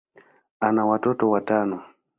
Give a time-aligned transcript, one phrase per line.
[0.59, 1.83] ana watoto watano.